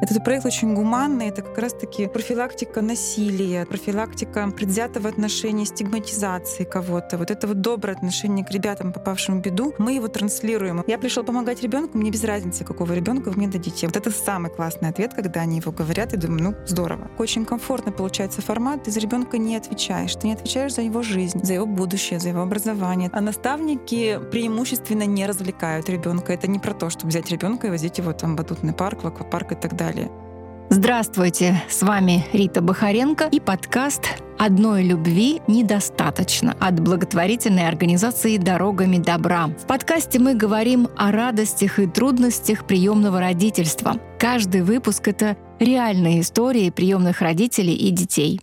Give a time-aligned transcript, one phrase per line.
[0.00, 7.18] Этот проект очень гуманный, это как раз-таки профилактика насилия, профилактика предвзятого отношения, стигматизации кого-то.
[7.18, 10.82] Вот это вот доброе отношение к ребятам, попавшим в беду, мы его транслируем.
[10.86, 13.86] Я пришел помогать ребенку, мне без разницы, какого ребенка вы мне дадите.
[13.86, 17.10] Вот это самый классный ответ, когда они его говорят, и думаю, ну, здорово.
[17.18, 21.44] Очень комфортно получается формат, ты за ребенка не отвечаешь, ты не отвечаешь за его жизнь,
[21.44, 23.10] за его будущее, за его образование.
[23.12, 26.32] А наставники преимущественно не развлекают ребенка.
[26.32, 29.06] Это не про то, чтобы взять ребенка и возить его там в батутный парк, в
[29.06, 30.10] аквапарк и так далее далее.
[30.70, 39.48] Здравствуйте, с вами Рита Бахаренко и подкаст «Одной любви недостаточно» от благотворительной организации «Дорогами добра».
[39.48, 43.96] В подкасте мы говорим о радостях и трудностях приемного родительства.
[44.20, 48.40] Каждый выпуск— это реальные истории приемных родителей и детей.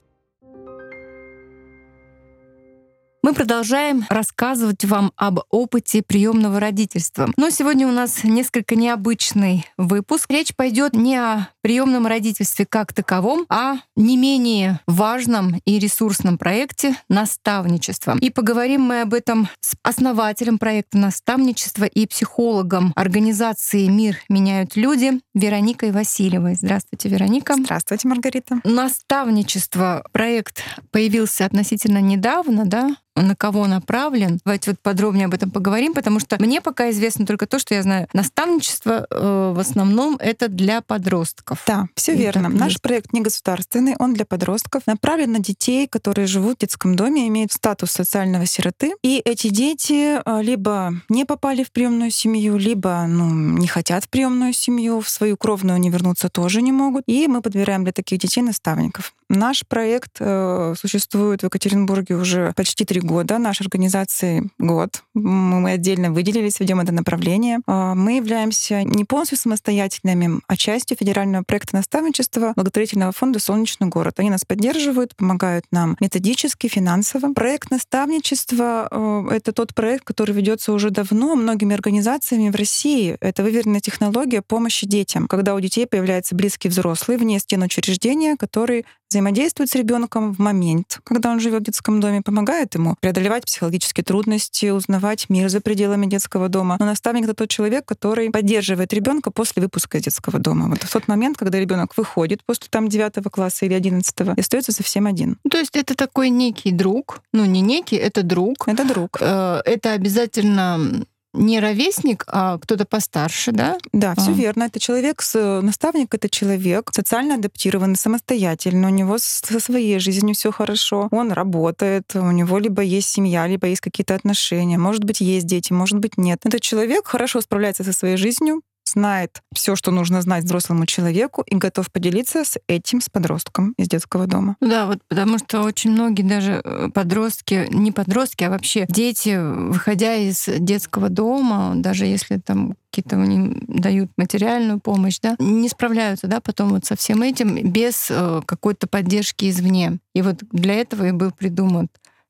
[3.28, 7.30] Мы продолжаем рассказывать вам об опыте приемного родительства.
[7.36, 10.32] Но сегодня у нас несколько необычный выпуск.
[10.32, 16.96] Речь пойдет не о приемном родительстве как таковом, а не менее важном и ресурсном проекте
[17.10, 18.16] наставничества.
[18.22, 25.20] И поговорим мы об этом с основателем проекта наставничества и психологом организации «Мир меняют люди»
[25.34, 26.56] Вероникой Васильевой.
[26.56, 27.56] Здравствуйте, Вероника.
[27.56, 28.62] Здравствуйте, Маргарита.
[28.64, 30.06] Наставничество.
[30.14, 32.96] Проект появился относительно недавно, да?
[33.22, 34.40] На кого направлен.
[34.46, 37.84] Давайте вот подробнее об этом поговорим, потому что мне пока известно только то, что я
[37.84, 38.08] знаю.
[38.14, 41.64] Наставничество э, в основном это для подростков.
[41.68, 42.50] Да, все верно.
[42.50, 42.82] Наш есть.
[42.82, 47.52] проект не государственный, он для подростков, направлен на детей, которые живут в детском доме, имеют
[47.52, 48.94] статус социального сироты.
[49.02, 54.10] И эти дети э, либо не попали в приемную семью, либо ну, не хотят в
[54.10, 57.04] приемную семью, в свою кровную они вернуться тоже не могут.
[57.08, 59.14] И мы подбираем для таких детей наставников.
[59.30, 65.04] Наш проект э, существует в Екатеринбурге уже почти три года, нашей организации год.
[65.14, 67.60] Мы отдельно выделились, ведем это направление.
[67.68, 74.14] Э, мы являемся не полностью самостоятельными, а частью федерального проекта наставничества благотворительного фонда «Солнечный город».
[74.20, 77.34] Они нас поддерживают, помогают нам методически, финансово.
[77.34, 83.18] Проект наставничества э,— это тот проект, который ведется уже давно многими организациями в России.
[83.20, 88.86] Это выверенная технология помощи детям, когда у детей появляется близкий взрослый вне стен учреждения, который
[89.10, 94.04] взаимодействует с ребенком в момент, когда он живет в детском доме, помогает ему преодолевать психологические
[94.04, 96.78] трудности, узнавать мир за пределами детского дома.
[96.80, 100.70] Но наставник это тот человек, который поддерживает ребенка после выпуска из детского дома.
[100.70, 104.72] Вот в тот момент, когда ребенок выходит после там 9 класса или 11 и остается
[104.72, 105.38] совсем один.
[105.50, 108.68] То есть это такой некий друг, ну не некий, это друг.
[108.68, 109.18] Это друг.
[109.22, 113.78] Э, это обязательно не ровесник, а кто-то постарше, да?
[113.94, 114.34] Да, все а.
[114.34, 114.64] верно.
[114.64, 120.52] Это человек, с, наставник это человек социально адаптированный, самостоятельный, у него со своей жизнью все
[120.52, 125.46] хорошо, он работает, у него либо есть семья, либо есть какие-то отношения, может быть, есть
[125.46, 126.40] дети, может быть, нет.
[126.44, 128.62] Этот человек хорошо справляется со своей жизнью,
[128.92, 133.88] знает все, что нужно знать взрослому человеку и готов поделиться с этим, с подростком из
[133.88, 134.56] детского дома.
[134.62, 140.16] Да, вот потому что очень многие даже э, подростки, не подростки, а вообще дети, выходя
[140.16, 146.40] из детского дома, даже если там какие-то они дают материальную помощь, да, не справляются, да,
[146.40, 150.00] потом вот со всем этим без э, какой-то поддержки извне.
[150.16, 151.90] И вот для этого и был придуман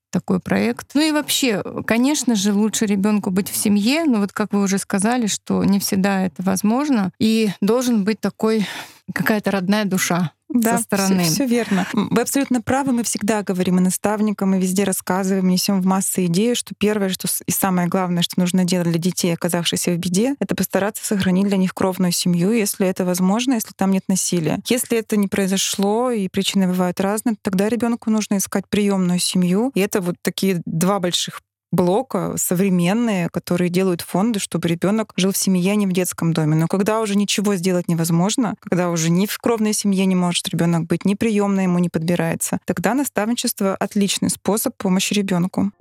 [0.10, 0.92] такой проект.
[0.94, 4.78] Ну и вообще, конечно же, лучше ребенку быть в семье, но вот как вы уже
[4.78, 8.66] сказали, что не всегда это возможно, и должен быть такой
[9.14, 11.24] какая-то родная душа да, со стороны.
[11.24, 11.88] Все, все верно.
[11.94, 12.94] Вы абсолютно правы.
[12.94, 17.28] Мы всегда говорим и наставникам, и везде рассказываем, несем в массы идеи, что первое, что
[17.46, 21.58] и самое главное, что нужно делать для детей, оказавшихся в беде, это постараться сохранить для
[21.58, 24.60] них кровную семью, если это возможно, если там нет насилия.
[24.68, 29.72] Если это не произошло и причины бывают разные, тогда ребенку нужно искать приемную семью.
[29.76, 31.42] И это вот такие два больших
[31.72, 36.56] блока современные, которые делают фонды, чтобы ребенок жил в семье, а не в детском доме.
[36.56, 40.86] Но когда уже ничего сделать невозможно, когда уже ни в кровной семье не может ребенок
[40.86, 45.72] быть, ни приемно ему не подбирается, тогда наставничество отличный способ помощи ребенку.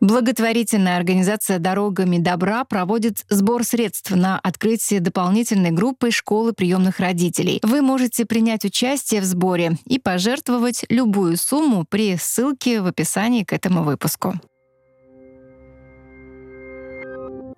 [0.00, 7.58] Благотворительная организация «Дорогами добра» проводит сбор средств на открытие дополнительной группы школы приемных родителей.
[7.64, 13.52] Вы можете принять участие в сборе и пожертвовать любую сумму при ссылке в описании к
[13.52, 14.34] этому выпуску.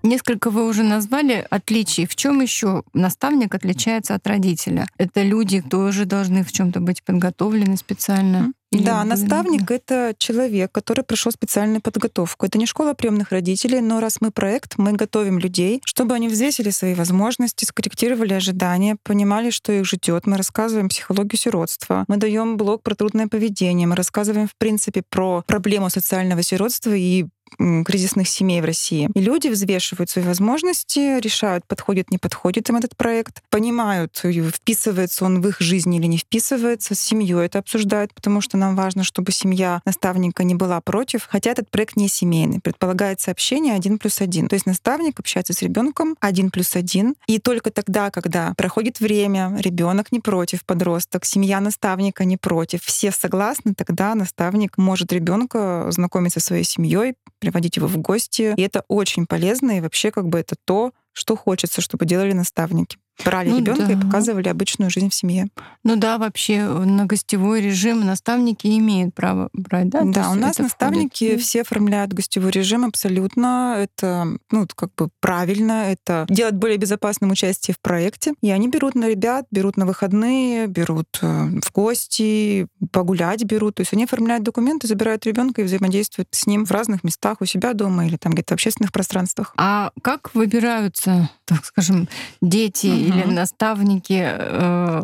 [0.03, 2.07] Несколько вы уже назвали отличий.
[2.07, 4.87] В чем еще наставник отличается от родителя?
[4.97, 8.53] Это люди тоже должны в чем-то быть подготовлены специально.
[8.73, 12.47] Или да, наставник— это человек, который прошел специальную подготовку.
[12.47, 16.71] Это не школа приемных родителей, но раз мы проект, мы готовим людей, чтобы они взвесили
[16.71, 20.27] свои возможности, скорректировали ожидания, понимали, что их ждет.
[20.27, 25.43] Мы рассказываем психологию сиротства, мы даем блок про трудное поведение, мы рассказываем, в принципе, про
[25.49, 27.27] проблему социального сиротства и
[27.59, 29.09] кризисных семей в России.
[29.15, 34.21] И люди взвешивают свои возможности, решают, подходит, не подходит им этот проект, понимают,
[34.55, 38.77] вписывается он в их жизнь или не вписывается, с семьей это обсуждают, потому что нам
[38.77, 42.61] важно, чтобы семья наставника не была против, хотя этот проект не семейный.
[42.61, 44.49] Предполагается общение один плюс один.
[44.49, 49.57] То есть наставник общается с ребенком один плюс один, и только тогда, когда проходит время,
[49.59, 56.41] ребенок не против, подросток, семья наставника не против, все согласны, тогда наставник может ребенка знакомиться
[56.41, 58.55] со своей семьей, приводить его в гости.
[58.57, 62.99] И это очень полезно, и вообще как бы это то, что хочется, чтобы делали наставники
[63.25, 63.93] брали ну, ребенка да.
[63.93, 65.49] и показывали обычную жизнь в семье.
[65.85, 70.03] Ну да, вообще на гостевой режим наставники имеют право брать, да?
[70.05, 71.43] Да, у нас наставники входит.
[71.43, 73.77] все оформляют гостевой режим абсолютно.
[73.79, 78.35] Это, ну, как бы правильно, это делать более безопасным участие в проекте.
[78.43, 81.27] И они берут на ребят, берут на выходные, берут э,
[81.63, 83.77] в гости, погулять берут.
[83.77, 87.45] То есть они оформляют документы, забирают ребенка и взаимодействуют с ним в разных местах у
[87.45, 89.53] себя дома или там где-то в общественных пространствах.
[89.57, 92.09] А как выбираются, так скажем,
[92.41, 92.87] дети
[93.19, 95.03] или наставники э,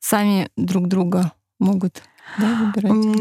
[0.00, 2.02] сами друг друга могут
[2.38, 2.72] да,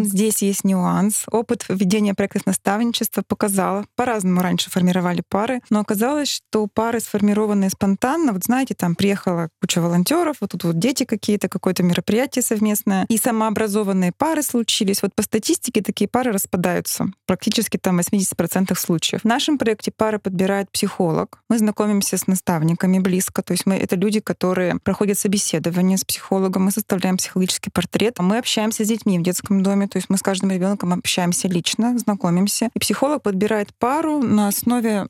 [0.04, 1.26] Здесь есть нюанс.
[1.32, 8.34] Опыт ведения проектов наставничества показал, по-разному раньше формировали пары, но оказалось, что пары, сформированные спонтанно,
[8.34, 13.18] вот знаете, там приехала куча волонтеров, вот тут вот дети какие-то, какое-то мероприятие совместное, и
[13.18, 15.02] самообразованные пары случились.
[15.02, 19.22] Вот по статистике такие пары распадаются практически там 80% случаев.
[19.22, 21.40] В нашем проекте пары подбирает психолог.
[21.50, 26.66] Мы знакомимся с наставниками близко, то есть мы это люди, которые проходят собеседование с психологом,
[26.66, 29.88] мы составляем психологический портрет, мы общаемся здесь детьми в детском доме.
[29.88, 32.70] То есть мы с каждым ребенком общаемся лично, знакомимся.
[32.74, 35.06] И психолог подбирает пару на основе,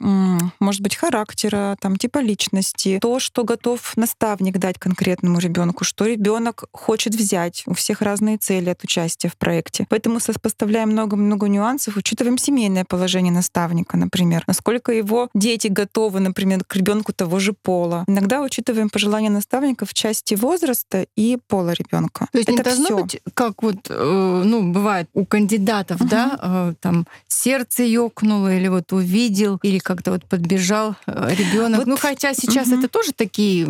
[0.60, 6.66] может быть, характера, там, типа личности, то, что готов наставник дать конкретному ребенку, что ребенок
[6.72, 7.64] хочет взять.
[7.66, 9.86] У всех разные цели от участия в проекте.
[9.90, 16.76] Поэтому сопоставляем много-много нюансов, учитываем семейное положение наставника, например, насколько его дети готовы, например, к
[16.76, 18.04] ребенку того же пола.
[18.08, 22.28] Иногда учитываем пожелания наставника в части возраста и пола ребенка.
[22.32, 22.98] То есть Это не должно всё.
[23.04, 26.10] быть как вот вот, э, ну, бывает у кандидатов, угу.
[26.10, 31.80] да, э, там сердце ёкнуло, или вот увидел, или как-то вот подбежал э, ребенок.
[31.80, 32.80] Вот, ну, хотя сейчас угу.
[32.80, 33.68] это тоже такие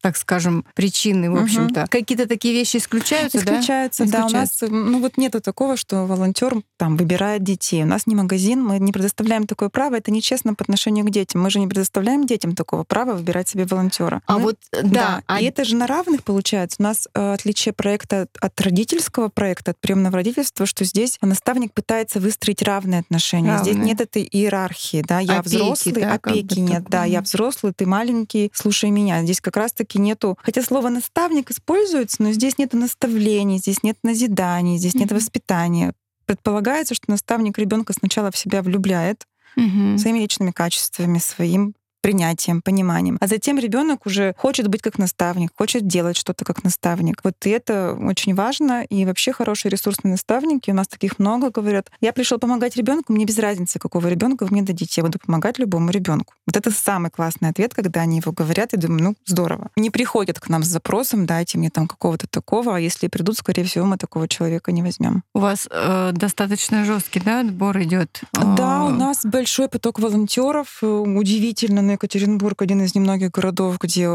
[0.00, 1.82] так скажем, причины, в общем-то.
[1.82, 1.88] Угу.
[1.90, 4.10] Какие-то такие вещи исключаются, исключаются, да?
[4.10, 4.18] да?
[4.18, 7.82] Исключаются, У нас, ну вот нету такого, что волонтер там выбирает детей.
[7.82, 9.96] У нас не магазин, мы не предоставляем такое право.
[9.96, 11.42] Это нечестно по отношению к детям.
[11.42, 14.22] Мы же не предоставляем детям такого права выбирать себе волонтера.
[14.26, 15.22] А мы, вот да, да.
[15.26, 15.40] А...
[15.40, 16.76] и это же на равных получается.
[16.78, 22.20] У нас э, отличие проекта от родительского проекта, от приемного родительства, что здесь наставник пытается
[22.20, 23.54] выстроить равные отношения.
[23.54, 23.72] Равные.
[23.72, 26.90] Здесь нет этой иерархии, да, я опеки, взрослый, да, опеки нет, такое.
[26.90, 29.22] да, я взрослый, ты маленький, слушай меня.
[29.22, 33.96] Здесь как раз-таки все-таки нету, хотя слово наставник используется, но здесь нет наставлений, здесь нет
[34.02, 35.00] назиданий, здесь mm-hmm.
[35.00, 35.92] нет воспитания.
[36.26, 39.24] Предполагается, что наставник ребенка сначала в себя влюбляет
[39.56, 39.98] mm-hmm.
[39.98, 41.74] своими личными качествами, своим
[42.06, 43.18] принятием, пониманием.
[43.20, 47.20] А затем ребенок уже хочет быть как наставник, хочет делать что-то как наставник.
[47.24, 48.84] Вот и это очень важно.
[48.84, 53.24] И вообще хорошие ресурсные наставники, у нас таких много, говорят, я пришел помогать ребенку, мне
[53.24, 56.34] без разницы, какого ребенка вы мне дадите, я буду помогать любому ребенку.
[56.46, 59.70] Вот это самый классный ответ, когда они его говорят, и думаю, ну, здорово.
[59.74, 63.64] Не приходят к нам с запросом, дайте мне там какого-то такого, а если придут, скорее
[63.64, 65.24] всего, мы такого человека не возьмем.
[65.34, 68.20] У вас э, достаточно жесткий, да, отбор идет?
[68.32, 74.08] Да, у нас большой поток волонтеров, э, удивительно, но Екатеринбург один из немногих городов, где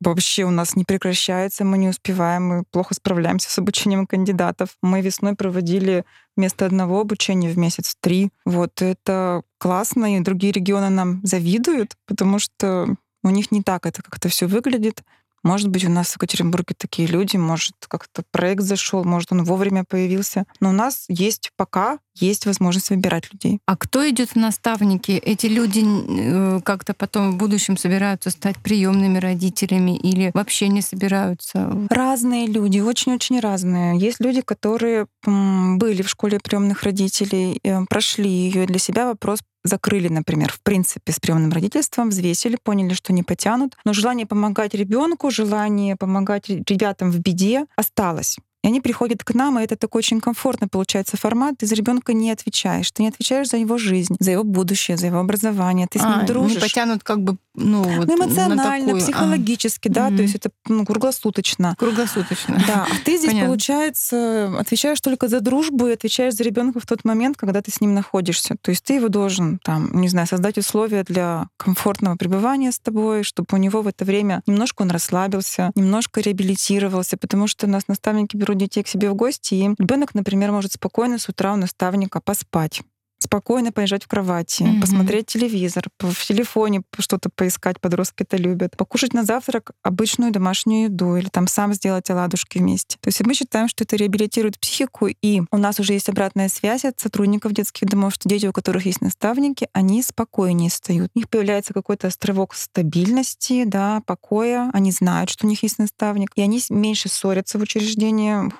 [0.00, 4.76] вообще у нас не прекращается, мы не успеваем, мы плохо справляемся с обучением кандидатов.
[4.82, 6.04] Мы весной проводили
[6.36, 8.30] вместо одного обучения в месяц три.
[8.44, 14.02] Вот это классно, и другие регионы нам завидуют, потому что у них не так это
[14.02, 15.02] как-то все выглядит.
[15.42, 19.84] Может быть, у нас в Екатеринбурге такие люди, может, как-то проект зашел, может, он вовремя
[19.84, 20.44] появился.
[20.60, 23.58] Но у нас есть пока есть возможность выбирать людей.
[23.66, 25.12] А кто идет в наставники?
[25.12, 31.72] Эти люди э, как-то потом в будущем собираются стать приемными родителями или вообще не собираются?
[31.88, 33.98] Разные люди, очень-очень разные.
[33.98, 40.08] Есть люди, которые были в школе приемных родителей, э, прошли ее для себя вопрос закрыли,
[40.08, 43.76] например, в принципе, с приемным родительством, взвесили, поняли, что не потянут.
[43.84, 48.38] Но желание помогать ребенку, желание помогать ребятам в беде осталось.
[48.62, 51.58] И они приходят к нам, и это такой очень комфортный получается формат.
[51.58, 52.90] Ты за ребенка не отвечаешь.
[52.92, 55.88] Ты не отвечаешь за его жизнь, за его будущее, за его образование.
[55.90, 56.54] Ты с ним а, дружишь.
[56.54, 59.02] Не потянут как бы ну, вот ну эмоционально, такую...
[59.02, 59.92] психологически, а.
[59.92, 60.16] да, mm-hmm.
[60.16, 61.74] то есть это ну, круглосуточно.
[61.78, 62.62] Круглосуточно.
[62.66, 63.48] Да, а ты здесь, Понятно.
[63.48, 67.80] получается, отвечаешь только за дружбу и отвечаешь за ребенка в тот момент, когда ты с
[67.80, 68.56] ним находишься.
[68.60, 73.22] То есть ты его должен, там, не знаю, создать условия для комфортного пребывания с тобой,
[73.22, 77.86] чтобы у него в это время немножко он расслабился, немножко реабилитировался, потому что у нас
[77.86, 81.56] наставники берут детей к себе в гости, и ребенок, например, может спокойно с утра у
[81.56, 82.82] наставника поспать
[83.22, 84.80] спокойно полежать в кровати, mm-hmm.
[84.80, 91.16] посмотреть телевизор, в телефоне что-то поискать, подростки это любят, покушать на завтрак обычную домашнюю еду
[91.16, 92.98] или там сам сделать оладушки вместе.
[93.00, 96.84] То есть мы считаем, что это реабилитирует психику, и у нас уже есть обратная связь
[96.84, 101.10] от сотрудников детских домов, что дети, у которых есть наставники, они спокойнее встают.
[101.14, 106.30] У них появляется какой-то островок стабильности, да, покоя, они знают, что у них есть наставник,
[106.34, 108.52] и они меньше ссорятся в учреждении,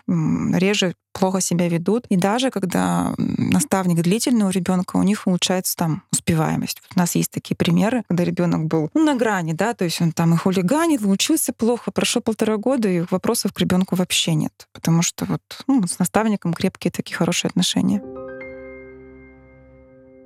[0.57, 2.07] реже плохо себя ведут.
[2.09, 6.83] И даже когда наставник длительный у ребенка, у них улучшается там успеваемость.
[6.83, 10.01] Вот у нас есть такие примеры, когда ребенок был ну, на грани, да, то есть
[10.01, 14.69] он там и хулиганит, учился плохо, прошло полтора года, и вопросов к ребенку вообще нет,
[14.73, 18.03] потому что вот ну, с наставником крепкие такие хорошие отношения.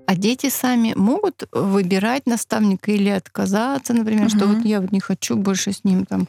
[0.06, 4.36] А дети сами могут выбирать наставника или отказаться, например, угу.
[4.36, 6.28] что вот я вот не хочу больше с ним там,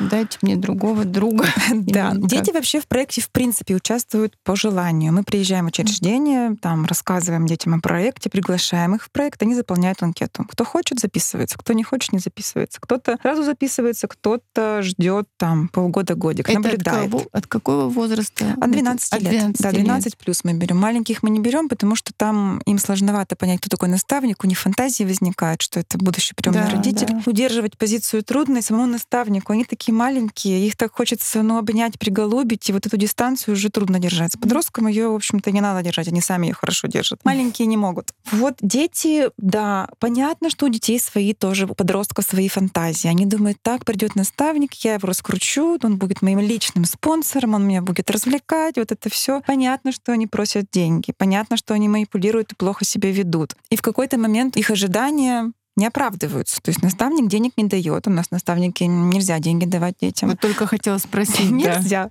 [0.00, 1.46] дайте мне другого друга.
[1.88, 5.12] Да, дети вообще в проекте в принципе участвуют по желанию.
[5.12, 10.02] Мы приезжаем в учреждение, там рассказываем детям о проекте, приглашаем их в проект, они заполняют
[10.02, 10.44] анкету.
[10.48, 12.80] Кто хочет, записывается, кто не хочет, не записывается.
[12.80, 17.14] Кто-то сразу записывается, кто-то ждет там полгода-годик, наблюдает.
[17.14, 18.54] От, от какого возраста?
[18.60, 19.24] От 12 лет.
[19.24, 20.16] От 12 да, 12 лет.
[20.16, 20.78] плюс мы берем.
[20.78, 24.44] Маленьких мы не берем, потому что там им сложновато сложновато понять, кто такой наставник.
[24.44, 27.06] У них фантазии возникают, что это будущий приемный да, родитель.
[27.06, 27.22] Да.
[27.26, 29.52] Удерживать позицию трудно, и самому наставнику.
[29.52, 33.98] Они такие маленькие, их так хочется ну, обнять, приголубить, и вот эту дистанцию уже трудно
[33.98, 34.32] держать.
[34.32, 37.20] С подростком ее, в общем-то, не надо держать, они сами ее хорошо держат.
[37.24, 38.12] Маленькие не могут.
[38.32, 43.08] Вот дети, да, понятно, что у детей свои тоже, у подростков свои фантазии.
[43.08, 47.82] Они думают, так, придет наставник, я его раскручу, он будет моим личным спонсором, он меня
[47.82, 49.40] будет развлекать, вот это все.
[49.46, 53.56] Понятно, что они просят деньги, понятно, что они манипулируют и плохо себя себя ведут.
[53.70, 56.60] И в какой-то момент их ожидания не оправдываются.
[56.60, 58.06] То есть наставник денег не дает.
[58.06, 60.28] У нас наставники нельзя деньги давать детям.
[60.28, 61.50] Вот только хотела спросить.
[61.50, 62.10] Нельзя.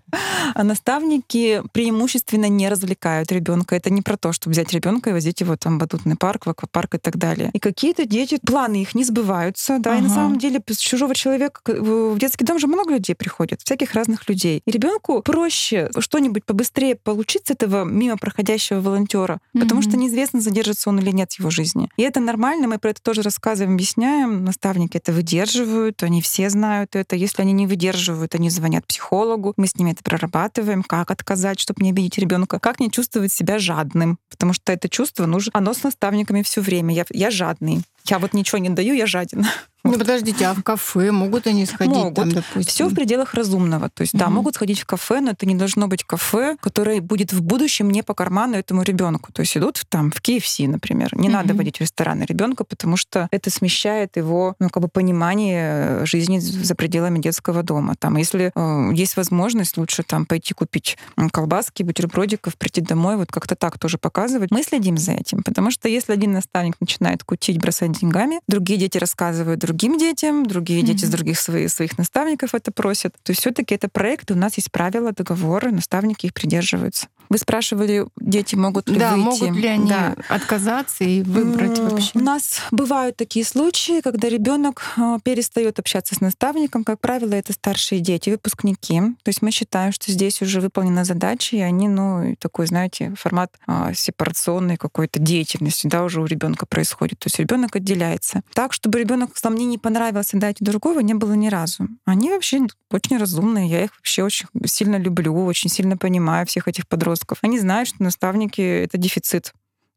[0.55, 3.75] А наставники преимущественно не развлекают ребенка.
[3.75, 6.49] Это не про то, чтобы взять ребенка и возить его там в батутный парк, в
[6.49, 7.51] аквапарк и так далее.
[7.53, 9.99] И какие-то дети, планы их не сбываются, да, ага.
[9.99, 13.93] и на самом деле с чужого человека в детский дом же много людей приходит, всяких
[13.93, 14.61] разных людей.
[14.65, 19.61] И ребенку проще что-нибудь побыстрее получить с этого мимо проходящего волонтера, mm-hmm.
[19.61, 21.89] потому что неизвестно, задержится он или нет в его жизни.
[21.97, 26.49] И это нормально, мы про это тоже рассказываем рассказываем, объясняем, наставники это выдерживают, они все
[26.49, 27.15] знают это.
[27.15, 31.83] Если они не выдерживают, они звонят психологу, мы с ними это прорабатываем, как отказать, чтобы
[31.83, 35.83] не обидеть ребенка, как не чувствовать себя жадным, потому что это чувство нужно, оно с
[35.83, 36.93] наставниками все время.
[36.93, 37.81] Я, я жадный.
[38.05, 39.45] Я вот ничего не даю, я жаден.
[39.91, 42.15] Ну подождите, а в кафе могут они сходить могут.
[42.15, 42.63] там, допустим?
[42.63, 43.89] Все в пределах разумного.
[43.89, 44.19] То есть, угу.
[44.19, 47.89] да, могут сходить в кафе, но это не должно быть кафе, которое будет в будущем
[47.89, 49.31] не по карману этому ребенку.
[49.31, 51.15] То есть идут там в KFC, например.
[51.15, 51.37] Не угу.
[51.37, 56.39] надо водить в рестораны ребенка, потому что это смещает его ну, как бы понимание жизни
[56.39, 57.95] за пределами детского дома.
[57.97, 60.97] Там, если э, есть возможность, лучше там пойти купить
[61.31, 64.51] колбаски, бутербродиков, прийти домой, вот как-то так тоже показывать.
[64.51, 68.97] Мы следим за этим, потому что если один наставник начинает кутить, бросать деньгами, другие дети
[68.97, 70.85] рассказывают другим детям, другие mm-hmm.
[70.85, 73.13] дети с других своих, своих наставников это просят.
[73.23, 77.07] То есть все-таки это проект, у нас есть правила, договоры, наставники их придерживаются.
[77.29, 79.43] Вы спрашивали, дети могут ли да, выйти?
[79.43, 80.15] могут ли они да.
[80.29, 82.11] отказаться и выбрать вообще?
[82.13, 86.83] У нас бывают такие случаи, когда ребенок э, перестает общаться с наставником.
[86.83, 88.99] Как правило, это старшие дети, выпускники.
[89.23, 93.51] То есть мы считаем, что здесь уже выполнена задача, и они, ну, такой, знаете, формат
[93.67, 97.19] а, сепарационной какой-то деятельности, да, уже у ребенка происходит.
[97.19, 98.41] То есть ребенок отделяется.
[98.53, 101.87] Так, чтобы ребенок сам мне не понравился дать другого, не было ни разу.
[102.05, 106.87] Они вообще очень разумные, я их вообще очень сильно люблю, очень сильно понимаю всех этих
[106.87, 107.16] подростков.
[107.41, 109.53] Они знают, что наставники— это дефицит.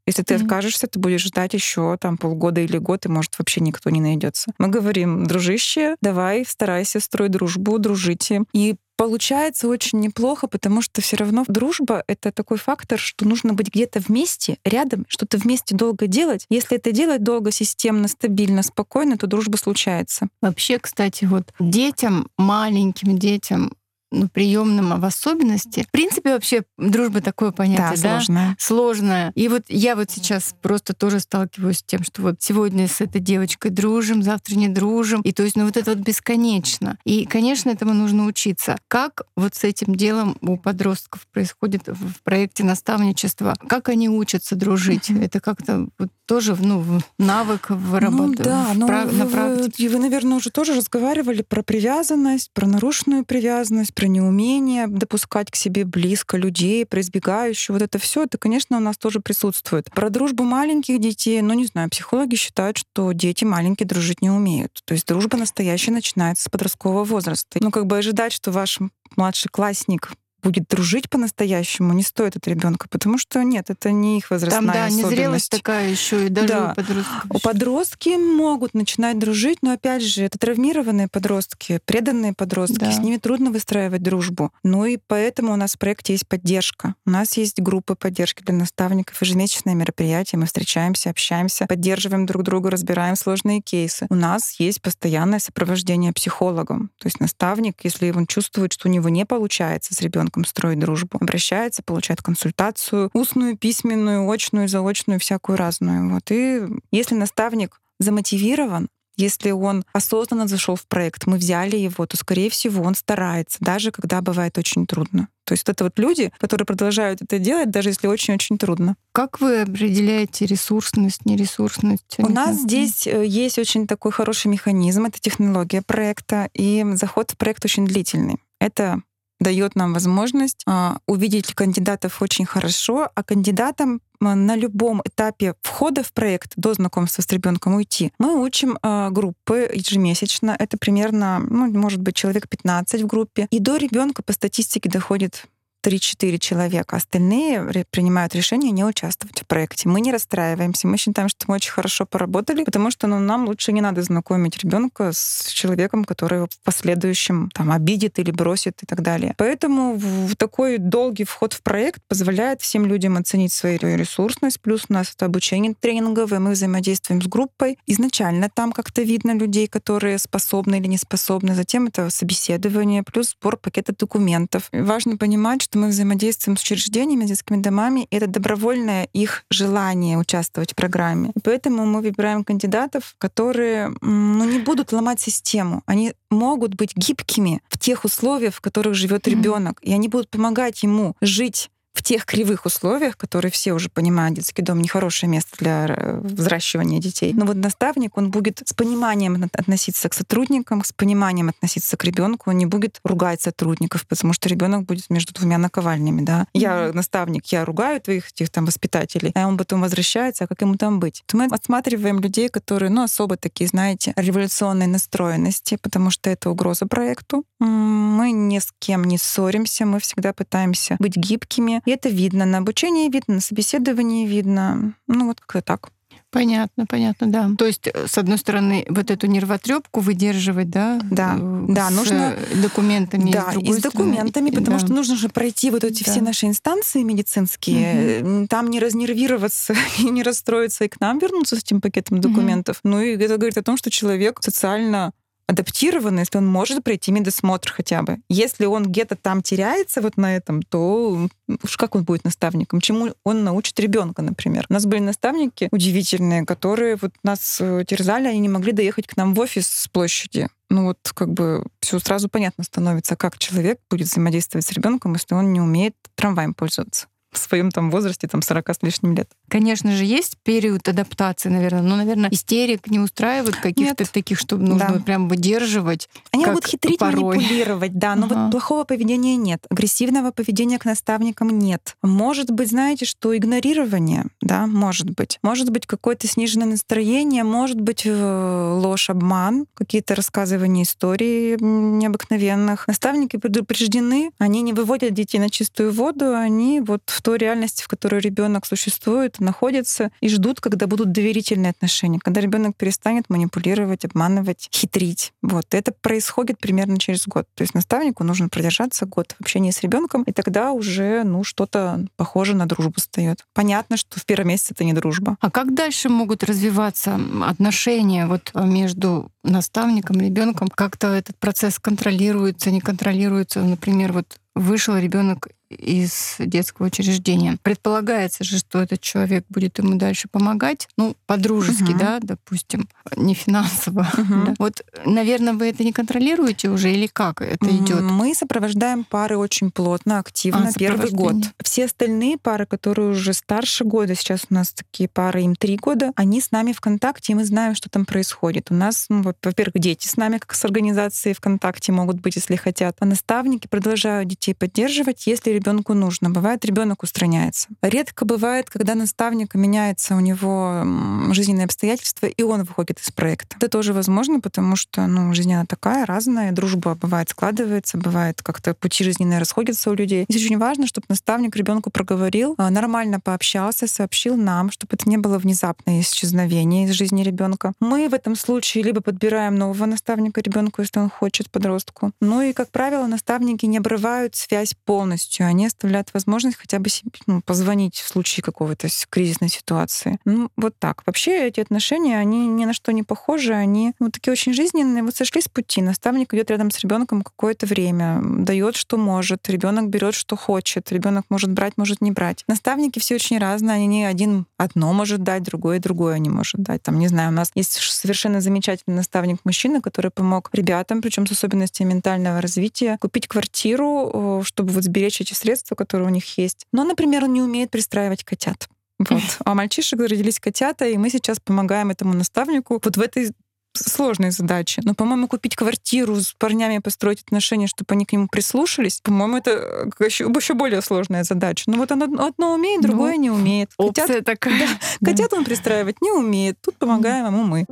[0.07, 0.43] Если ты mm-hmm.
[0.43, 4.53] откажешься, ты будешь ждать еще там полгода или год, и может вообще никто не найдется.
[4.59, 8.43] Мы говорим, дружище, давай, старайся строить дружбу, дружите.
[8.53, 13.69] И получается очень неплохо, потому что все равно дружба— это такой фактор, что нужно быть
[13.69, 16.45] где-то вместе, рядом, что-то вместе долго делать.
[16.51, 20.29] Если это делать долго, системно, стабильно, спокойно, то дружба случается.
[20.43, 23.73] Вообще, кстати, вот детям, маленьким детям
[24.11, 25.85] ну, приемным в особенности.
[25.89, 28.21] В принципе, вообще дружба такое понятие, да?
[28.21, 28.57] Сложное.
[28.59, 29.33] Сложное.
[29.35, 33.21] И вот я вот сейчас просто тоже сталкиваюсь с тем, что вот сегодня с этой
[33.21, 35.21] девочкой дружим, завтра не дружим.
[35.23, 36.99] И то есть, ну вот это вот бесконечно.
[37.05, 38.79] И, конечно, этому нужно учиться.
[38.89, 43.55] Как вот с этим делом у подростков происходит в проекте наставничества?
[43.69, 45.11] Как они учатся дружить?
[45.11, 46.85] Это как-то вот тоже ну,
[47.19, 49.11] навык вырабатывать ну, да, но прав...
[49.11, 49.89] вы.
[49.89, 55.85] Вы, наверное, уже тоже разговаривали про привязанность, про нарушенную привязанность, про неумение допускать к себе
[55.85, 57.75] близко людей, про избегающую.
[57.75, 59.91] Вот это все, это, конечно, у нас тоже присутствует.
[59.91, 64.83] Про дружбу маленьких детей, ну, не знаю, психологи считают, что дети маленькие дружить не умеют.
[64.85, 67.59] То есть дружба настоящая начинается с подросткового возраста.
[67.61, 68.79] Ну, как бы ожидать, что ваш
[69.17, 74.31] младший классник будет дружить по-настоящему, не стоит от ребенка, потому что нет, это не их
[74.31, 75.11] возрастная Там, да, особенность.
[75.11, 76.73] незрелость такая еще и даже да.
[76.73, 77.31] у подростков.
[77.31, 82.93] У подростки могут начинать дружить, но опять же, это травмированные подростки, преданные подростки, да.
[82.93, 84.53] с ними трудно выстраивать дружбу.
[84.63, 86.95] Ну и поэтому у нас в проекте есть поддержка.
[87.07, 92.71] У нас есть группы поддержки для наставников, ежемесячные мероприятия, мы встречаемся, общаемся, поддерживаем друг друга,
[92.71, 94.07] разбираем сложные кейсы.
[94.11, 96.91] У нас есть постоянное сопровождение психологом.
[96.99, 101.19] То есть наставник, если он чувствует, что у него не получается с ребенком строить дружбу,
[101.21, 106.11] обращается, получает консультацию, устную, письменную, очную, заочную, всякую разную.
[106.11, 106.31] Вот.
[106.31, 108.89] И если наставник замотивирован,
[109.21, 113.91] если он осознанно зашел в проект, мы взяли его, то, скорее всего, он старается, даже
[113.91, 115.29] когда бывает очень трудно.
[115.45, 118.97] То есть это вот люди, которые продолжают это делать, даже если очень-очень трудно.
[119.13, 122.17] Как вы определяете ресурсность, нересурсность?
[122.19, 127.37] У нас здесь э, есть очень такой хороший механизм, это технология проекта, и заход в
[127.37, 128.37] проект очень длительный.
[128.61, 129.03] Это
[129.41, 136.03] дает нам возможность а, увидеть кандидатов очень хорошо, а кандидатам а, на любом этапе входа
[136.03, 138.13] в проект до знакомства с ребенком уйти.
[138.19, 140.55] Мы учим а, группы ежемесячно.
[140.59, 143.49] Это примерно, ну, может быть, человек 15 в группе.
[143.51, 145.47] И до ребенка по статистике доходит
[145.83, 146.97] 3-4 человека.
[146.97, 149.89] Остальные принимают решение не участвовать в проекте.
[149.89, 150.87] Мы не расстраиваемся.
[150.89, 154.59] Мы считаем, что мы очень хорошо поработали, потому что ну, нам лучше не надо знакомить
[154.59, 159.35] ребенка с человеком, который в последующем там, обидит или бросит и так далее.
[159.37, 164.61] Поэтому в такой долгий вход в проект позволяет всем людям оценить свою ресурсность.
[164.61, 167.79] Плюс у нас это обучение тренинговое, мы взаимодействуем с группой.
[167.87, 171.55] Изначально там как-то видно людей, которые способны или не способны.
[171.55, 174.69] Затем это собеседование, плюс сбор пакета документов.
[174.73, 179.45] И важно понимать, что мы взаимодействуем с учреждениями, с детскими домами, и это добровольное их
[179.51, 181.31] желание участвовать в программе.
[181.37, 185.85] И поэтому мы выбираем кандидатов, которые ну, не будут ломать систему.
[185.87, 189.31] Они могут быть гибкими в тех условиях, в которых живет mm-hmm.
[189.31, 194.37] ребенок, и они будут помогать ему жить в тех кривых условиях, которые все уже понимают,
[194.37, 197.33] детский дом нехорошее место для э, взращивания детей.
[197.35, 202.51] Но вот наставник, он будет с пониманием относиться к сотрудникам, с пониманием относиться к ребенку,
[202.51, 206.47] он не будет ругать сотрудников, потому что ребенок будет между двумя наковальнями, да.
[206.55, 210.77] Я наставник, я ругаю твоих этих там воспитателей, а он потом возвращается, а как ему
[210.77, 211.25] там быть?
[211.33, 217.45] Мы отсматриваем людей, которые, ну, особо такие, знаете, революционной настроенности, потому что это угроза проекту.
[217.59, 222.59] Мы ни с кем не ссоримся, мы всегда пытаемся быть гибкими, и это видно на
[222.59, 224.95] обучении, видно на собеседовании, видно.
[225.07, 225.91] Ну вот как-то так.
[226.31, 227.51] Понятно, понятно, да.
[227.59, 231.01] То есть, э, с одной стороны, вот эту нервотрепку выдерживать, да?
[231.11, 233.33] Да, э, да, нужно документами.
[233.33, 234.87] Да, и с, и с документами, потому да.
[234.87, 236.11] что нужно же пройти вот эти да.
[236.11, 238.47] все наши инстанции медицинские, угу.
[238.47, 242.81] там не разнервироваться и не расстроиться, и к нам вернуться с этим пакетом документов.
[242.85, 242.93] Угу.
[242.93, 245.13] Ну и это говорит о том, что человек социально
[245.51, 248.19] адаптированный, если он может пройти медосмотр хотя бы.
[248.29, 251.29] Если он где-то там теряется вот на этом, то
[251.63, 252.81] уж как он будет наставником?
[252.81, 254.67] Чему он научит ребенка, например?
[254.71, 259.17] У нас были наставники удивительные, которые вот нас э, терзали, они не могли доехать к
[259.17, 260.49] нам в офис с площади.
[260.69, 265.35] Ну вот как бы все сразу понятно становится, как человек будет взаимодействовать с ребенком, если
[265.35, 269.31] он не умеет трамваем пользоваться в своем там возрасте, там 40 с лишним лет.
[269.49, 271.83] Конечно же, есть период адаптации, наверное.
[271.83, 275.01] Но, наверное, истерик не устраивает каких-то таких, чтобы нужно да.
[275.01, 276.09] прям выдерживать.
[276.33, 277.37] Они могут хитрить, порой.
[277.37, 278.35] манипулировать, да, но ага.
[278.45, 279.65] вот плохого поведения нет.
[279.71, 281.97] Агрессивного поведения к наставникам нет.
[282.03, 285.39] Может быть, знаете, что игнорирование, да, может быть.
[285.43, 292.87] Может быть, какое-то сниженное настроение, может быть, ложь, обман, какие-то рассказывания историй необыкновенных.
[292.89, 297.89] Наставники предупреждены, они не выводят детей на чистую воду, они вот в той реальности, в
[297.89, 304.71] которой ребенок существует, находится, и ждут, когда будут доверительные отношения, когда ребенок перестанет манипулировать, обманывать,
[304.73, 305.35] хитрить.
[305.43, 307.47] Вот это происходит примерно через год.
[307.55, 312.07] То есть наставнику нужно продержаться год в общении с ребенком, и тогда уже ну что-то
[312.17, 313.45] похоже на дружбу встает.
[313.53, 315.37] Понятно, что в первом месяце это не дружба.
[315.43, 320.69] А как дальше могут развиваться отношения вот между наставником, ребенком?
[320.69, 323.61] Как-то этот процесс контролируется, не контролируется?
[323.61, 327.57] Например, вот вышел ребенок из детского учреждения.
[327.63, 331.99] Предполагается же, что этот человек будет ему дальше помогать, ну, по-дружески, угу.
[331.99, 334.09] да, допустим, не финансово.
[334.21, 334.45] Угу.
[334.47, 334.55] Да.
[334.59, 338.03] Вот, наверное, вы это не контролируете уже или как это идет?
[338.03, 341.37] Мы сопровождаем пары очень плотно, активно а, первый год.
[341.63, 346.13] Все остальные пары, которые уже старше года, сейчас у нас такие пары, им три года,
[346.17, 348.71] они с нами в контакте, и мы знаем, что там происходит.
[348.71, 352.97] У нас, ну, во-первых, дети с нами, как с организацией ВКонтакте могут быть, если хотят.
[353.01, 355.27] А наставники продолжают детей поддерживать.
[355.27, 356.31] Если ребенку нужно.
[356.31, 357.69] Бывает, ребенок устраняется.
[357.83, 360.85] Редко бывает, когда наставник меняется у него
[361.33, 363.57] жизненные обстоятельства, и он выходит из проекта.
[363.59, 366.53] Это тоже возможно, потому что ну, жизнь она такая, разная.
[366.53, 370.25] Дружба бывает складывается, бывает как-то пути жизненные расходятся у людей.
[370.29, 375.19] Здесь очень важно, чтобы наставник ребенку проговорил, а, нормально пообщался, сообщил нам, чтобы это не
[375.19, 377.73] было внезапное исчезновение из жизни ребенка.
[377.81, 382.13] Мы в этом случае либо подбираем нового наставника ребенку, если он хочет подростку.
[382.21, 385.50] Ну и, как правило, наставники не обрывают связь полностью.
[385.51, 390.19] Они оставляют возможность хотя бы себе ну, позвонить в случае какого-то кризисной ситуации.
[390.25, 391.03] Ну, вот так.
[391.07, 395.03] Вообще эти отношения, они ни на что не похожи, они вот такие очень жизненные.
[395.03, 395.83] Вот сошли с пути.
[395.83, 401.25] Наставник идет рядом с ребенком какое-то время, дает, что может, ребенок берет, что хочет, ребенок
[401.29, 402.45] может брать, может не брать.
[402.47, 406.83] Наставники все очень разные, они не один одно может дать, другое другое не может дать.
[406.83, 411.33] Там, не знаю, у нас есть совершенно замечательный наставник мужчина, который помог ребятам, причем с
[411.33, 416.67] особенностями ментального развития, купить квартиру, чтобы вот сберечь эти средства, которые у них есть.
[416.73, 418.69] Но, например, он не умеет пристраивать котят.
[418.99, 419.23] Вот.
[419.45, 423.33] А мальчишек родились котята, и мы сейчас помогаем этому наставнику вот в этой
[423.75, 424.81] сложные задачи.
[424.85, 429.89] Но, по-моему, купить квартиру с парнями, построить отношения, чтобы они к нему прислушались, по-моему, это
[430.01, 431.65] еще, еще более сложная задача.
[431.67, 433.71] Но вот оно одно умеет, другое ну, не умеет.
[433.77, 434.51] Котят, такая.
[434.61, 434.67] Да,
[435.01, 435.11] да.
[435.13, 436.59] Котят он пристраивать не умеет.
[436.61, 437.67] Тут помогаем ему мы.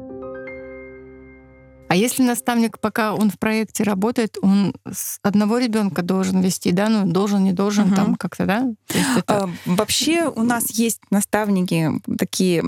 [1.89, 6.89] А если наставник, пока он в проекте работает, он с одного ребенка должен вести, да,
[6.89, 7.97] ну должен, не должен, угу.
[7.97, 8.69] там как-то, да?
[9.17, 9.45] Это...
[9.45, 12.63] А, вообще у нас есть наставники такие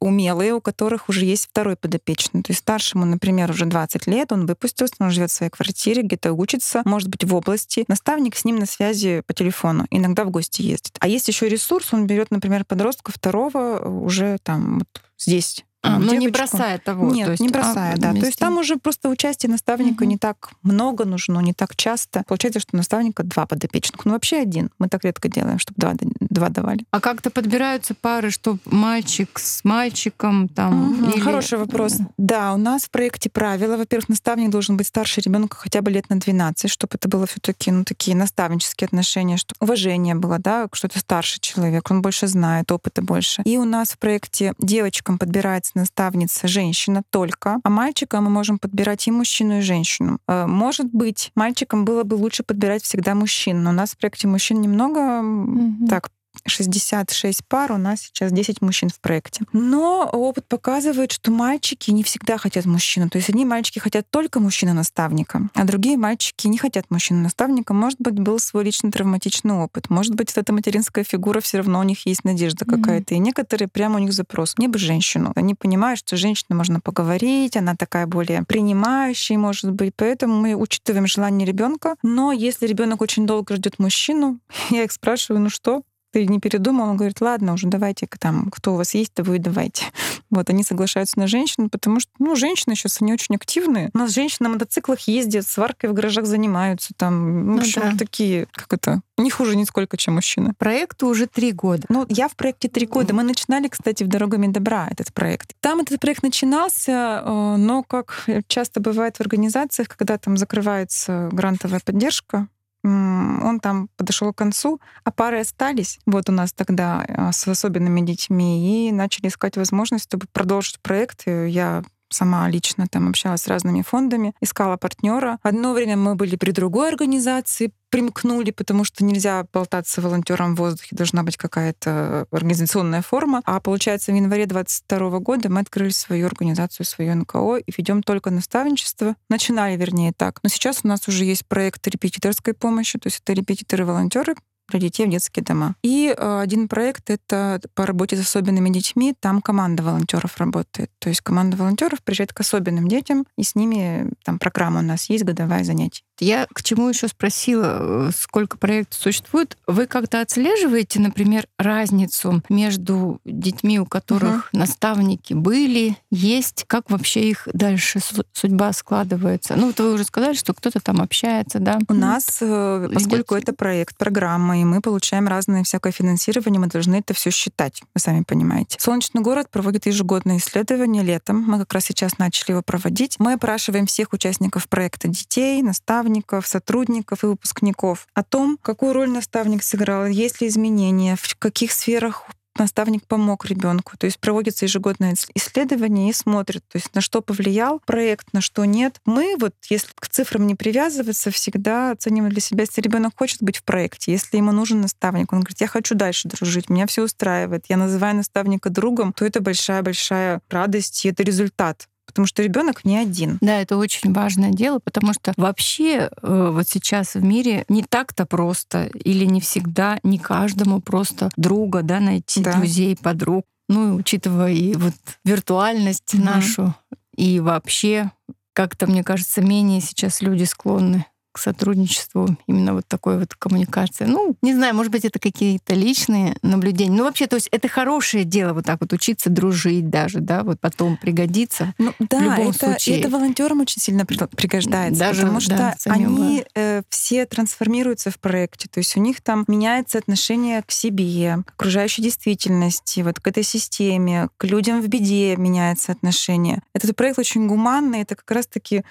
[0.00, 2.42] умелые, у которых уже есть второй подопечный.
[2.42, 6.32] То есть старшему, например, уже 20 лет, он выпустился, он живет в своей квартире, где-то
[6.32, 7.84] учится, может быть, в области.
[7.88, 10.96] Наставник с ним на связи по телефону, иногда в гости ездит.
[11.00, 16.14] А есть еще ресурс, он берет, например, подростка второго уже там вот здесь а, ну
[16.14, 17.10] не бросает того.
[17.10, 18.08] Нет, есть, не бросает, а, да.
[18.10, 18.20] Вместе.
[18.20, 20.10] То есть там уже просто участие наставника угу.
[20.10, 22.22] не так много нужно, не так часто.
[22.26, 24.04] Получается, что наставника два подопечных.
[24.04, 24.70] Ну вообще один.
[24.78, 26.84] Мы так редко делаем, чтобы два, два давали.
[26.92, 30.92] А как-то подбираются пары, чтобы мальчик с мальчиком там?
[30.92, 31.10] Угу.
[31.10, 31.20] Или...
[31.20, 31.96] Хороший вопрос.
[32.16, 33.76] Да, у нас в проекте правила.
[33.76, 37.72] Во-первых, наставник должен быть старше ребенка хотя бы лет на 12, чтобы это было все-таки
[37.72, 42.70] ну, такие наставнические отношения, чтобы уважение было, да, что это старший человек, он больше знает,
[42.70, 43.42] опыта больше.
[43.44, 49.06] И у нас в проекте девочкам подбирается наставница женщина только, а мальчика мы можем подбирать
[49.08, 50.18] и мужчину, и женщину.
[50.28, 54.28] Э, может быть, мальчикам было бы лучше подбирать всегда мужчин, но у нас в проекте
[54.28, 55.88] мужчин немного mm-hmm.
[55.88, 56.10] так
[56.46, 59.44] 66 пар, у нас сейчас 10 мужчин в проекте.
[59.52, 63.08] Но опыт показывает, что мальчики не всегда хотят мужчину.
[63.08, 67.74] То есть одни мальчики хотят только мужчину-наставника, а другие мальчики не хотят мужчину-наставника.
[67.74, 69.90] Может быть, был свой личный травматичный опыт.
[69.90, 73.14] Может быть, эта материнская фигура все равно у них есть надежда какая-то.
[73.14, 73.18] Mm-hmm.
[73.18, 74.56] И некоторые прямо у них запрос.
[74.58, 75.32] Мне бы женщину.
[75.36, 79.94] Они понимают, что женщина можно поговорить, она такая более принимающая, может быть.
[79.96, 81.96] Поэтому мы учитываем желание ребенка.
[82.02, 86.90] Но если ребенок очень долго ждет мужчину, я их спрашиваю, ну что, ты не передумал,
[86.90, 89.86] он говорит, ладно, уже давайте там, кто у вас есть, то вы давайте.
[90.30, 93.90] Вот, они соглашаются на женщину, потому что, ну, женщины сейчас, они очень активные.
[93.92, 97.96] У нас женщины на мотоциклах ездят, сваркой в гаражах занимаются, там, ну, в общем, да.
[97.98, 100.54] такие, как это, не хуже нисколько, чем мужчины.
[100.56, 101.84] Проекту уже три года.
[101.90, 103.12] Ну, я в проекте три года.
[103.12, 105.52] Мы начинали, кстати, в «Дорогами добра» этот проект.
[105.60, 111.80] Там этот проект начинался, э, но, как часто бывает в организациях, когда там закрывается грантовая
[111.84, 112.48] поддержка,
[112.84, 118.00] он там подошел к концу, а пары остались вот у нас тогда а, с особенными
[118.00, 121.22] детьми и начали искать возможность, чтобы продолжить проект.
[121.26, 125.38] Я сама лично там общалась с разными фондами, искала партнера.
[125.42, 130.96] Одно время мы были при другой организации, примкнули, потому что нельзя болтаться волонтером в воздухе,
[130.96, 133.42] должна быть какая-то организационная форма.
[133.44, 138.30] А получается, в январе 22 года мы открыли свою организацию, свою НКО и ведем только
[138.30, 139.14] наставничество.
[139.28, 140.40] Начинали, вернее, так.
[140.42, 144.36] Но сейчас у нас уже есть проект репетиторской помощи, то есть это репетиторы-волонтеры,
[144.72, 145.74] для детей в детские дома.
[145.82, 149.14] И э, один проект— это по работе с особенными детьми.
[149.18, 150.90] Там команда волонтеров работает.
[150.98, 155.08] То есть команда волонтеров приезжает к особенным детям, и с ними там программа у нас
[155.10, 156.02] есть, годовая занятие.
[156.22, 159.58] Я к чему еще спросила, э, сколько проектов существует.
[159.66, 164.58] Вы как-то отслеживаете, например, разницу между детьми, у которых угу.
[164.60, 167.98] наставники были, есть, как вообще их дальше
[168.32, 169.56] судьба складывается?
[169.56, 171.80] Ну, вот вы уже сказали, что кто-то там общается, да?
[171.88, 176.96] У нас, э, поскольку это проект, программа, и мы получаем разное всякое финансирование, мы должны
[176.96, 178.76] это все считать, вы сами понимаете.
[178.78, 181.42] Солнечный город проводит ежегодное исследование летом.
[181.42, 183.16] Мы как раз сейчас начали его проводить.
[183.18, 189.10] Мы опрашиваем всех участников проекта детей, наставников, наставников, сотрудников и выпускников о том, какую роль
[189.10, 192.26] наставник сыграл, есть ли изменения, в каких сферах
[192.58, 193.96] наставник помог ребенку.
[193.96, 198.66] То есть проводится ежегодное исследование и смотрит, то есть на что повлиял проект, на что
[198.66, 199.00] нет.
[199.06, 203.56] Мы вот, если к цифрам не привязываться, всегда оцениваем для себя, если ребенок хочет быть
[203.56, 207.64] в проекте, если ему нужен наставник, он говорит, я хочу дальше дружить, меня все устраивает,
[207.70, 212.98] я называю наставника другом, то это большая-большая радость, и это результат потому что ребенок не
[212.98, 213.38] один.
[213.40, 218.26] Да, это очень важное дело, потому что вообще э, вот сейчас в мире не так-то
[218.26, 222.52] просто или не всегда, не каждому просто друга, да, найти да.
[222.56, 223.44] друзей, подруг.
[223.68, 224.92] Ну, учитывая и вот
[225.24, 226.22] виртуальность угу.
[226.22, 226.74] нашу,
[227.16, 228.10] и вообще
[228.52, 234.04] как-то, мне кажется, менее сейчас люди склонны к сотрудничеству, именно вот такой вот коммуникации.
[234.04, 236.96] Ну, не знаю, может быть, это какие-то личные наблюдения.
[236.96, 240.60] Ну, вообще, то есть это хорошее дело вот так вот учиться дружить даже, да, вот
[240.60, 241.74] потом пригодится.
[241.78, 243.00] Ну, да, в любом это, случае.
[243.00, 248.68] это волонтерам очень сильно пригождается, даже, потому что да, они э, все трансформируются в проекте,
[248.68, 253.42] то есть у них там меняется отношение к себе, к окружающей действительности, вот к этой
[253.42, 256.62] системе, к людям в беде меняется отношение.
[256.74, 258.84] Этот проект очень гуманный, это как раз-таки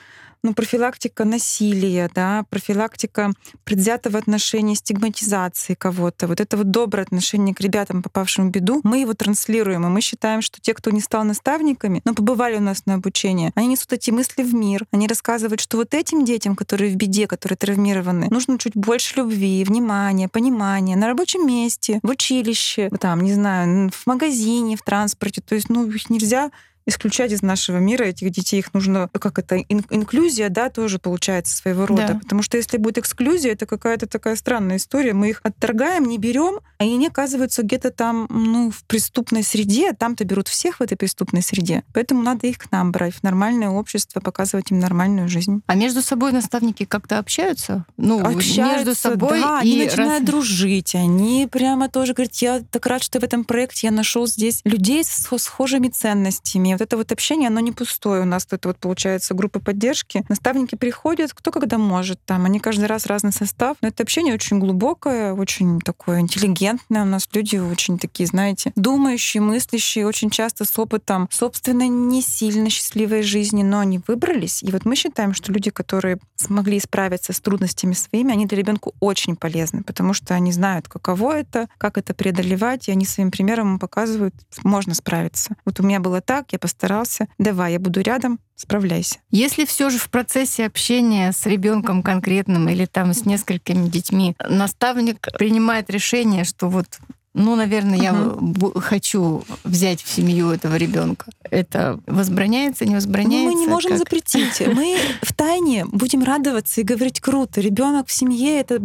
[0.44, 6.28] ну, профилактика насилия, да, профилактика предвзятого отношения, стигматизации кого-то.
[6.28, 10.02] Вот это вот доброе отношение к ребятам, попавшим в беду, мы его транслируем, и мы
[10.02, 13.94] считаем, что те, кто не стал наставниками, но побывали у нас на обучении, они несут
[13.94, 18.28] эти мысли в мир, они рассказывают, что вот этим детям, которые в беде, которые травмированы,
[18.30, 24.08] нужно чуть больше любви, внимания, понимания на рабочем месте, в училище, там, не знаю, в
[24.08, 25.42] магазине, в транспорте.
[25.42, 26.52] То есть, ну, их нельзя
[26.86, 28.60] исключать из нашего мира этих детей.
[28.60, 32.08] Их нужно, как это, ин- инклюзия, да, тоже получается своего рода.
[32.08, 32.20] Да.
[32.20, 35.14] Потому что если будет эксклюзия, это какая-то такая странная история.
[35.14, 40.24] Мы их отторгаем, не берем, а они оказываются где-то там, ну, в преступной среде, там-то
[40.26, 41.84] берут всех в этой преступной среде.
[41.94, 45.62] Поэтому надо их к нам брать, в нормальное общество, показывать им нормальную жизнь.
[45.68, 47.86] А между собой наставники как-то общаются?
[47.98, 50.30] Ну, общаются, между собой да, и они начинают раз...
[50.30, 50.96] дружить.
[50.96, 55.04] Они прямо тоже говорят, я так рад, что в этом проекте я нашел здесь людей
[55.04, 58.24] с схожими ценностями, вот это вот общение, оно не пустое.
[58.24, 60.26] У нас это вот получается группа поддержки.
[60.30, 62.46] Наставники приходят, кто когда может там.
[62.46, 63.78] Они каждый раз разный состав.
[63.82, 67.04] Но это общение очень глубокое, очень такое интеллигентное.
[67.04, 72.70] У нас люди очень такие, знаете, думающие, мыслящие, очень часто с опытом собственно не сильно
[72.70, 74.64] счастливой жизни, но они выбрались.
[74.64, 78.92] И вот мы считаем, что люди, которые смогли справиться с трудностями своими, они для ребенка
[79.00, 83.78] очень полезны, потому что они знают, каково это, как это преодолевать, и они своим примером
[83.78, 85.56] показывают, можно справиться.
[85.66, 89.20] Вот у меня было так, я постарался, давай, я буду рядом, справляйся.
[89.32, 95.28] Если все же в процессе общения с ребенком конкретным или там с несколькими детьми наставник
[95.38, 97.00] принимает решение, что вот
[97.34, 98.74] ну, наверное, угу.
[98.76, 101.28] я хочу взять в семью этого ребенка.
[101.50, 103.56] Это возбраняется, не возбраняется?
[103.56, 104.00] Мы не можем как?
[104.00, 104.62] запретить.
[104.68, 107.62] Мы в тайне будем радоваться и говорить круто.
[107.62, 108.82] Ребенок в семье это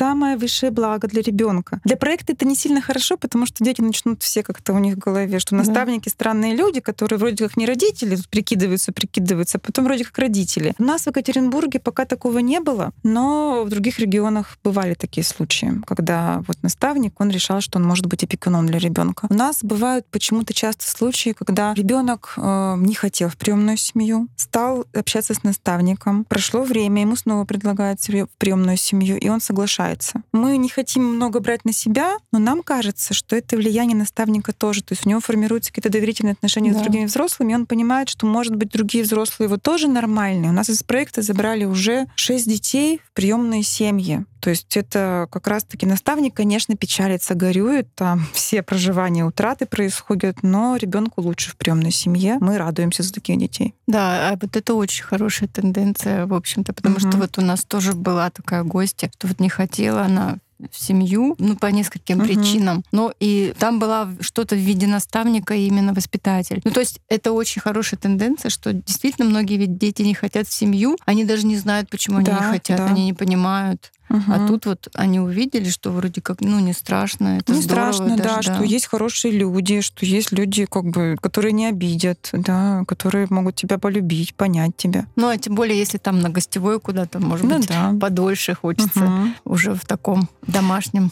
[0.00, 1.80] самое высшее благо для ребенка.
[1.84, 4.98] Для проекта это не сильно хорошо, потому что дети начнут все как-то у них в
[4.98, 6.10] голове, что наставники да.
[6.10, 10.72] странные люди, которые вроде как не родители, тут прикидываются, прикидываются, а потом вроде как родители.
[10.78, 15.70] У нас в Екатеринбурге пока такого не было, но в других регионах бывали такие случаи,
[15.86, 19.26] когда вот наставник, он решал, что он может быть опекуном для ребенка.
[19.28, 24.86] У нас бывают почему-то часто случаи, когда ребенок э, не хотел в приемную семью, стал
[24.94, 30.22] общаться с наставником, прошло время, ему снова предлагают в приемную семью, и он соглашается соглашается.
[30.32, 34.82] Мы не хотим много брать на себя, но нам кажется, что это влияние наставника тоже.
[34.82, 36.78] То есть у него формируются какие-то доверительные отношения да.
[36.78, 40.50] с другими взрослыми, и он понимает, что, может быть, другие взрослые его тоже нормальные.
[40.50, 44.24] У нас из проекта забрали уже шесть детей в приемные семьи.
[44.40, 50.76] То есть это как раз-таки наставник, конечно, печалится, горюет, там все проживания утраты происходят, но
[50.76, 52.38] ребенку лучше в приемной семье.
[52.40, 53.74] Мы радуемся за таких детей.
[53.86, 57.08] Да, а вот это очень хорошая тенденция, в общем-то, потому угу.
[57.08, 60.38] что вот у нас тоже была такая гостья, что вот не хотела она
[60.70, 62.26] в семью, ну, по нескольким угу.
[62.26, 62.84] причинам.
[62.92, 66.60] Но и там была что-то в виде наставника и именно воспитатель.
[66.64, 70.52] Ну, то есть это очень хорошая тенденция, что действительно многие ведь дети не хотят в
[70.52, 72.86] семью, они даже не знают, почему да, они не хотят, да.
[72.86, 73.90] они не понимают.
[74.10, 74.22] Угу.
[74.26, 78.16] А тут вот они увидели, что вроде как, ну, не страшно, это Не здорово страшно,
[78.16, 82.28] даже, да, да, что есть хорошие люди, что есть люди, как бы, которые не обидят,
[82.32, 85.06] да, которые могут тебя полюбить, понять тебя.
[85.14, 87.94] Ну, а тем более, если там на гостевое куда-то, может ну, быть, да.
[88.00, 89.28] подольше хочется угу.
[89.44, 91.10] уже в таком домашнем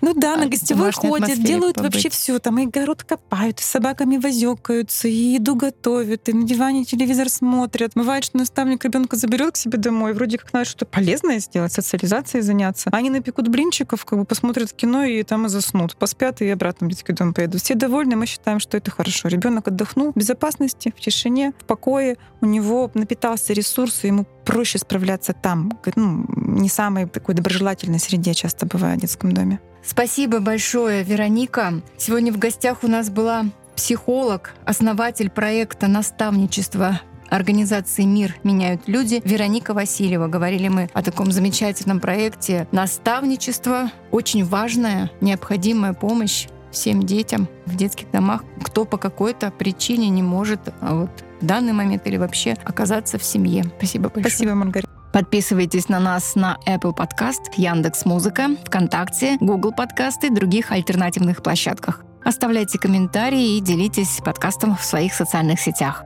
[0.00, 1.94] ну да, на гостевой ходят, делают побыть.
[1.94, 2.38] вообще все.
[2.38, 7.28] Там и огород копают, и с собаками возекаются, и еду готовят, и на диване телевизор
[7.28, 7.92] смотрят.
[7.94, 12.42] Бывает, что наставник ребенка заберет к себе домой, вроде как надо что-то полезное сделать, социализацией
[12.42, 12.90] заняться.
[12.92, 15.96] Они напекут блинчиков, как бы посмотрят кино и там и заснут.
[15.96, 17.62] Поспят и обратно в детский дом поедут.
[17.62, 19.28] Все довольны, мы считаем, что это хорошо.
[19.28, 22.16] Ребенок отдохнул в безопасности, в тишине, в покое.
[22.40, 25.78] У него напитался ресурс, и ему проще справляться там.
[25.96, 29.60] Ну, не самой такой доброжелательной среде часто бывает в детском доме.
[29.88, 31.80] Спасибо большое, Вероника.
[31.96, 39.72] Сегодня в гостях у нас была психолог, основатель проекта наставничества организации «Мир меняют люди» Вероника
[39.72, 40.28] Васильева.
[40.28, 43.90] Говорили мы о таком замечательном проекте наставничество.
[44.10, 50.60] Очень важная, необходимая помощь всем детям в детских домах, кто по какой-то причине не может
[50.80, 53.64] а вот в данный момент или вообще оказаться в семье.
[53.78, 54.30] Спасибо большое.
[54.30, 54.97] Спасибо, Маргарита.
[55.12, 62.04] Подписывайтесь на нас на Apple Podcast, Яндекс Музыка, ВКонтакте, Google Подкасты и других альтернативных площадках.
[62.24, 66.04] Оставляйте комментарии и делитесь подкастом в своих социальных сетях.